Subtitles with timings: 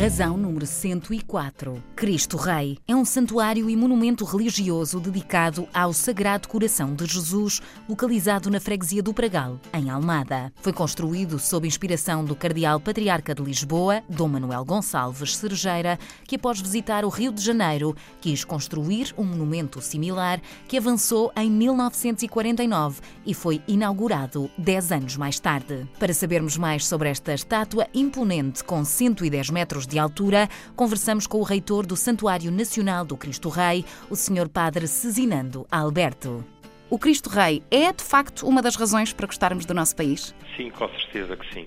[0.00, 1.84] Razão número 104.
[1.94, 8.50] Cristo Rei é um santuário e monumento religioso dedicado ao Sagrado Coração de Jesus, localizado
[8.50, 10.50] na freguesia do Pragal, em Almada.
[10.62, 16.62] Foi construído sob inspiração do Cardeal Patriarca de Lisboa, Dom Manuel Gonçalves Cerejeira, que após
[16.62, 23.34] visitar o Rio de Janeiro, quis construir um monumento similar que avançou em 1949 e
[23.34, 25.86] foi inaugurado 10 anos mais tarde.
[25.98, 31.42] Para sabermos mais sobre esta estátua imponente com 110 metros de altura, conversamos com o
[31.42, 34.48] reitor do Santuário Nacional do Cristo Rei, o Sr.
[34.48, 36.44] Padre Cezinando Alberto.
[36.88, 40.34] O Cristo Rei é, de facto, uma das razões para gostarmos do nosso país?
[40.56, 41.66] Sim, com certeza que sim.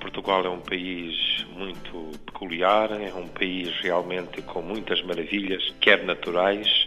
[0.00, 6.81] Portugal é um país muito peculiar, é um país realmente com muitas maravilhas, quer naturais,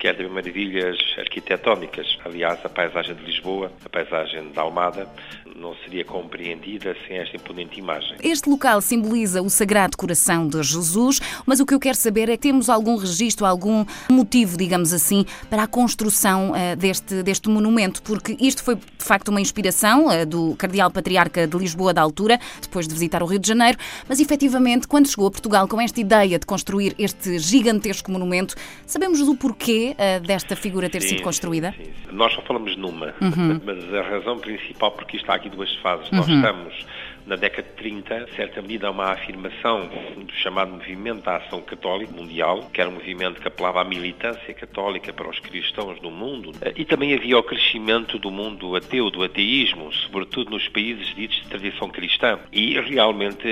[0.00, 2.18] quer também maravilhas arquitetónicas.
[2.24, 5.06] Aliás, a paisagem de Lisboa, a paisagem da Almada,
[5.54, 8.16] não seria compreendida sem esta imponente imagem.
[8.22, 12.36] Este local simboliza o Sagrado Coração de Jesus, mas o que eu quero saber é
[12.36, 18.36] temos algum registro, algum motivo, digamos assim, para a construção uh, deste, deste monumento, porque
[18.40, 22.88] isto foi de facto uma inspiração uh, do Cardeal Patriarca de Lisboa da altura, depois
[22.88, 23.76] de visitar o Rio de Janeiro,
[24.08, 28.54] mas efetivamente, quando chegou a Portugal com esta ideia de construir este gigantesco monumento,
[28.86, 31.72] sabemos do porquê uh, desta figura ter sim, sido construída?
[31.76, 31.92] Sim, sim.
[32.12, 33.60] Nós só falamos numa, uhum.
[33.64, 36.10] mas a razão principal porque está aqui duas fases.
[36.10, 36.18] Uhum.
[36.18, 36.86] Nós estamos
[37.26, 42.70] na década de 30, certa medida, uma afirmação do chamado movimento da ação católica mundial,
[42.72, 46.84] que era um movimento que apelava à militância católica para os cristãos no mundo, e
[46.84, 51.88] também havia o crescimento do mundo ateu, do ateísmo, sobretudo nos países ditos de tradição
[51.88, 52.38] cristã.
[52.52, 53.46] E realmente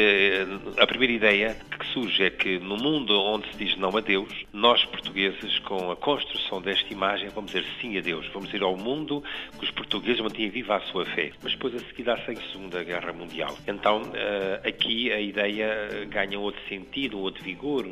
[0.79, 4.29] a primeira ideia que surge é que no mundo onde se diz não a Deus,
[4.53, 8.77] nós portugueses, com a construção desta imagem, vamos dizer sim a Deus, vamos dizer ao
[8.77, 9.23] mundo
[9.59, 11.33] que os portugueses mantinham viva a sua fé.
[11.43, 13.57] Mas depois a seguir dá-se a Segunda Guerra Mundial.
[13.69, 17.87] Então, eh, aqui a ideia ganha outro sentido, outro vigor,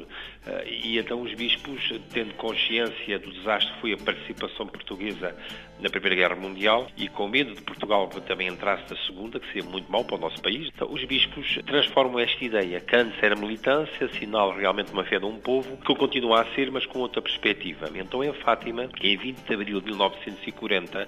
[0.47, 5.37] eh, e então os bispos, tendo consciência do desastre que foi a participação portuguesa
[5.79, 9.69] na Primeira Guerra Mundial e com medo de Portugal também entrasse na Segunda, que seria
[9.69, 14.09] muito mau para o nosso país, então os bispos transformam esta ideia, antes era militância,
[14.15, 17.91] sinal realmente uma fé de um povo, que continua a ser, mas com outra perspectiva.
[17.95, 21.07] Então, em Fátima, em 20 de abril de 1940,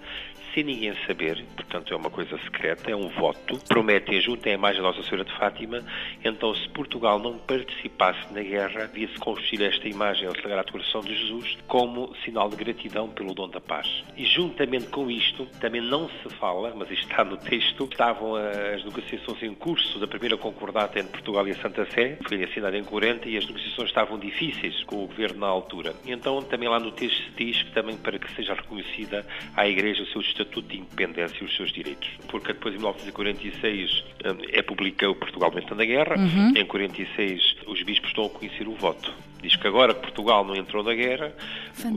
[0.54, 4.82] sem ninguém saber, portanto é uma coisa secreta, é um voto, prometem junto à imagem
[4.82, 5.84] da Nossa Senhora de Fátima,
[6.24, 11.14] então se Portugal não participasse na guerra, devia-se construir esta imagem ao Sagrado Coração de
[11.14, 14.04] Jesus como sinal de gratidão pelo dom da paz.
[14.16, 18.84] E juntamente com isto, também não se fala, mas isto está no texto, estavam as
[18.84, 22.84] negociações em curso da primeira concordata entre Portugal e a Santa Sé, foi assinada em
[22.84, 25.94] 40 e as negociações estavam difíceis com o governo na altura.
[26.06, 29.26] Então também lá no texto se diz que também para que seja reconhecida
[29.56, 32.08] à Igreja o seu Estatuto de Independência e os seus direitos.
[32.28, 34.04] Porque depois, em 1946,
[34.50, 36.16] é publicado Portugal no da Guerra.
[36.16, 36.52] Uhum.
[36.56, 39.12] Em 46, os bispos estão a conhecer o voto.
[39.40, 41.32] Diz que agora que Portugal não entrou na guerra,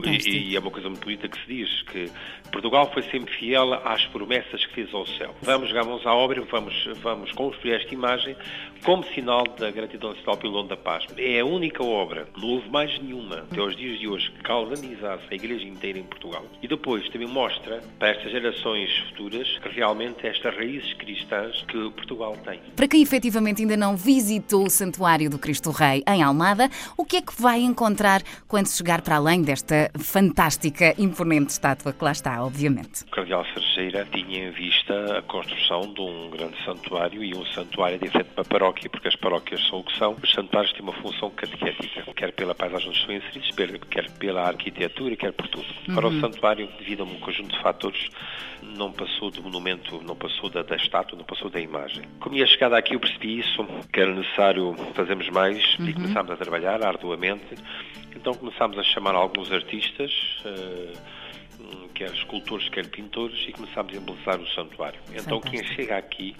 [0.04, 2.10] e, e, é uma coisa muito bonita que se diz, que
[2.52, 5.34] Portugal foi sempre fiel às promessas que fez ao céu.
[5.42, 8.36] Vamos jogar mãos à obra, vamos, vamos construir esta imagem
[8.84, 11.06] como sinal da gratidão nacional pelo dom da paz.
[11.16, 15.24] É a única obra, não houve mais nenhuma, até aos dias de hoje, que galvanizasse
[15.30, 16.44] a igreja inteira em Portugal.
[16.62, 22.36] E depois também mostra para estas gerações futuras que realmente estas raízes cristãs que Portugal
[22.44, 22.60] tem.
[22.76, 27.16] Para quem efetivamente ainda não visitou o Santuário do Cristo Rei em Almada, o que
[27.16, 32.44] é que vai encontrar quando chegar para além desta fantástica, imponente estátua que lá está,
[32.44, 33.02] obviamente?
[33.04, 37.98] O Cardeal Sergeira tinha em vista a construção de um grande santuário e um santuário
[37.98, 40.16] diferente para a paróquia, porque as paróquias são o que são.
[40.22, 43.50] Os santuários têm uma função catequética, quer pela paisagem onde estão inseridos,
[43.90, 45.66] quer pela arquitetura, quer por tudo.
[45.88, 45.94] Uhum.
[45.94, 48.08] Para o santuário, devido a um conjunto de fatores,
[48.62, 52.02] não passou do monumento, não passou da, da estátua, não passou da imagem.
[52.20, 55.88] Como ia chegada aqui, eu percebi isso, que era necessário fazermos mais uhum.
[55.88, 57.21] e começámos a trabalhar arduamente.
[58.14, 60.12] Então começámos a chamar alguns artistas,
[60.44, 65.00] uh, quer escultores, quer pintores, e começámos a embelezar o santuário.
[65.14, 66.36] Então quem chega aqui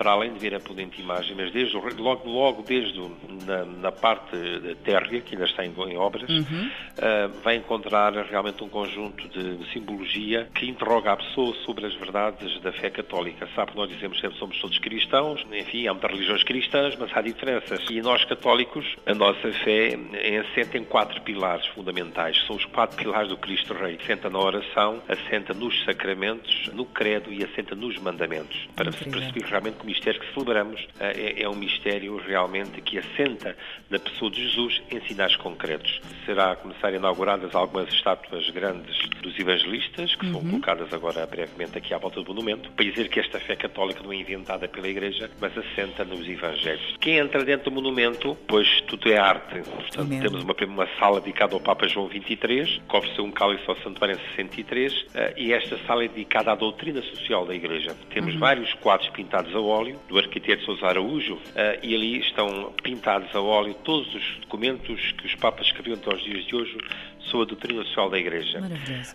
[0.00, 2.98] para além de ver a potente imagem, mas desde logo, logo desde
[3.44, 4.34] na, na parte
[4.82, 6.70] térrea, que ainda está em, em obras, uhum.
[6.96, 12.58] uh, vai encontrar realmente um conjunto de simbologia que interroga a pessoa sobre as verdades
[12.62, 13.46] da fé católica.
[13.54, 17.20] Sabe que nós dizemos que somos todos cristãos, enfim, há muitas religiões cristãs, mas há
[17.20, 17.84] diferenças.
[17.90, 22.42] E nós católicos, a nossa fé é assenta em quatro pilares fundamentais.
[22.46, 23.98] São os quatro pilares do Cristo Rei.
[24.02, 28.66] Assenta na oração, assenta nos sacramentos, no credo e assenta nos mandamentos.
[28.74, 33.56] Para se perceber realmente como mistério que celebramos é, é um mistério realmente que assenta
[33.88, 36.00] na pessoa de Jesus em sinais concretos.
[36.24, 40.32] Será começar inauguradas algumas estátuas grandes dos evangelistas, que uhum.
[40.32, 44.02] são colocadas agora brevemente aqui à volta do monumento, para dizer que esta fé católica
[44.02, 46.96] não é inventada pela Igreja, mas assenta nos evangelhos.
[47.00, 49.60] Quem entra dentro do monumento, pois tudo é arte.
[49.62, 53.76] Portanto, temos uma, uma sala dedicada ao Papa João XXIII, que ofereceu um cálice ao
[53.78, 57.96] Santuário em 63, eh, e esta sala é dedicada à doutrina social da Igreja.
[58.12, 58.40] Temos uhum.
[58.40, 63.40] vários quadros pintados a óleo, do arquiteto Sousa Araújo, eh, e ali estão pintados a
[63.40, 66.76] óleo todos os documentos que os Papas escreviam até aos dias de hoje
[67.20, 68.60] sobre a doutrina social da Igreja.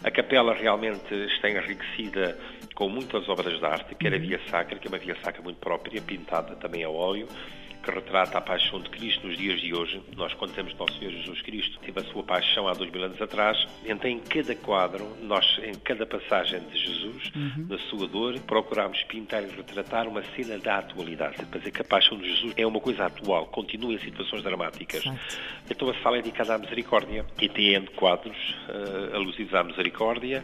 [0.03, 2.37] A capela realmente está enriquecida
[2.73, 4.17] com muitas obras de arte, quer uhum.
[4.17, 7.27] a Via Sacra, que é uma Via Sacra muito própria, pintada também a óleo,
[7.85, 10.01] que retrata a paixão de Cristo nos dias de hoje.
[10.17, 13.21] Nós contamos que Nosso Senhor Jesus Cristo teve a sua paixão há dois mil anos
[13.21, 13.67] atrás.
[13.85, 17.67] Então, em cada quadro, nós, em cada passagem de Jesus, uhum.
[17.69, 21.45] na sua dor, procuramos pintar e retratar uma cena da atualidade.
[21.45, 25.05] Para dizer que a paixão de Jesus é uma coisa atual, continua em situações dramáticas.
[25.05, 25.19] Exato.
[25.69, 30.43] Então, a sala é dedicada à misericórdia e tem quadros uh, alusivos à misericórdia.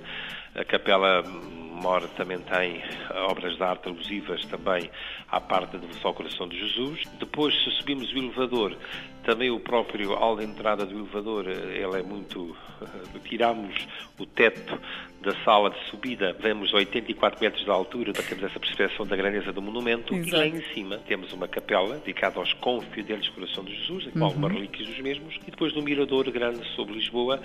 [0.53, 1.23] A capela
[1.81, 2.80] Mora também tem
[3.28, 4.88] obras de arte alusivas também
[5.31, 7.01] à parte do ao coração de Jesus.
[7.19, 8.78] Depois, se subimos o elevador,
[9.23, 12.56] também o próprio hall de entrada do elevador, eh, ele é muito...
[12.81, 13.88] Eh, tiramos
[14.19, 14.79] o teto
[15.21, 19.62] da sala de subida, vemos 84 metros de altura, temos essa percepção da grandeza do
[19.62, 20.13] monumento.
[20.15, 20.29] Exato.
[20.29, 24.19] E lá em cima temos uma capela dedicada aos confideles do coração de Jesus, com
[24.19, 24.25] uhum.
[24.25, 25.35] algumas relíquias dos mesmos.
[25.47, 27.39] E depois no mirador grande sobre Lisboa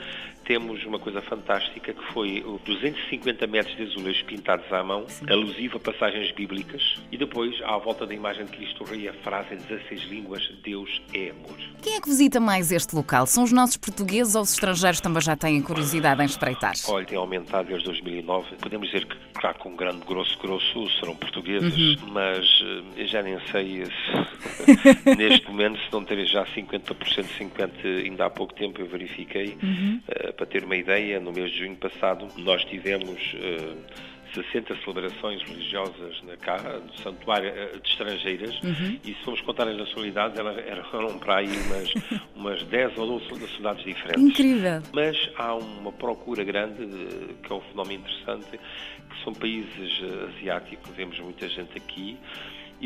[0.45, 5.27] temos uma coisa fantástica que foi 250 metros de azulejos pintados à mão, Sim.
[5.31, 9.55] alusivo a passagens bíblicas, e depois, à volta da imagem de Cristo Rei, a frase
[9.55, 11.59] em 16 línguas: Deus é amor.
[11.83, 13.27] Quem é que visita mais este local?
[13.27, 16.75] São os nossos portugueses ou os estrangeiros também já têm curiosidade em espreitar?
[16.89, 18.57] Olha, tem aumentado desde 2009.
[18.57, 22.09] Podemos dizer que, claro, com um grande grosso grosso serão portugueses, uhum.
[22.13, 26.85] mas uh, já nem sei se, neste momento se não terem já 50%,
[27.39, 29.57] 50% ainda há pouco tempo eu verifiquei.
[29.63, 30.01] Uhum.
[30.09, 33.21] Uh, para ter uma ideia, no mês de junho passado nós tivemos.
[33.35, 38.99] Uh, 60 celebrações religiosas na cá, no santuário eh, de estrangeiras, uhum.
[39.03, 41.93] e se formos contar as nacionalidades, elas eram para aí umas,
[42.37, 44.23] umas 10 ou 12 nacionalidades diferentes.
[44.23, 44.83] Incrível!
[44.93, 46.87] Mas há uma procura grande,
[47.43, 48.61] que é um fenómeno interessante,
[49.09, 52.19] que são países eh, asiáticos, vemos muita gente aqui,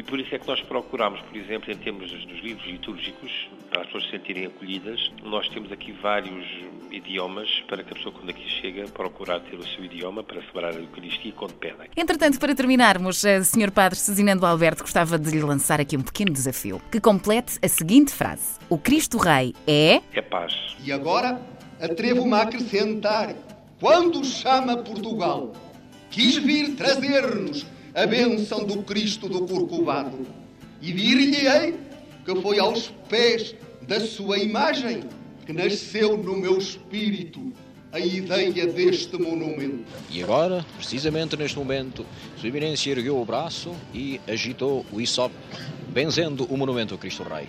[0.00, 3.30] e por isso é que nós procuramos, por exemplo, em termos dos livros litúrgicos,
[3.68, 6.46] para as pessoas se sentirem acolhidas, nós temos aqui vários
[6.90, 10.72] idiomas para que a pessoa, quando aqui chega, procurar ter o seu idioma para celebrar
[10.72, 11.90] a Eucaristia quando pedem.
[11.94, 13.70] Entretanto, para terminarmos, eh, Sr.
[13.70, 18.10] Padre Cezinando Alberto gostava de lhe lançar aqui um pequeno desafio, que complete a seguinte
[18.10, 18.58] frase.
[18.70, 20.00] O Cristo Rei é...
[20.14, 20.78] É paz.
[20.82, 21.38] E agora,
[21.78, 23.34] atrevo-me a acrescentar,
[23.78, 25.52] quando chama Portugal,
[26.10, 27.66] quis vir trazer-nos
[28.00, 30.26] a bênção do Cristo do Corcovado.
[30.80, 31.74] E dir-lhe-ei
[32.24, 35.02] que foi aos pés da sua imagem
[35.44, 37.52] que nasceu no meu espírito
[37.92, 39.84] a ideia deste monumento.
[40.08, 42.06] E agora, precisamente neste momento,
[42.38, 45.34] Sua Eminência ergueu o braço e agitou o isop,
[45.88, 47.48] benzendo o monumento ao Cristo Rei.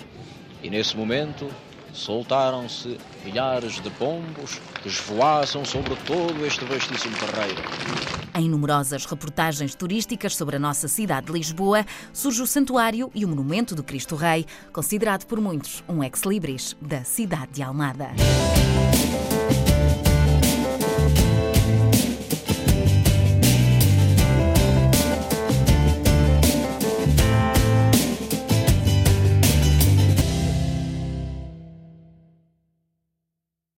[0.61, 1.47] E nesse momento,
[1.93, 8.20] soltaram-se milhares de pombos que esvoaçam sobre todo este vastíssimo terreiro.
[8.33, 13.27] Em numerosas reportagens turísticas sobre a nossa cidade de Lisboa, surge o Santuário e o
[13.27, 18.11] Monumento do Cristo Rei, considerado por muitos um ex-libris da cidade de Almada.